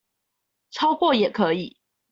[0.71, 1.77] 超過也可以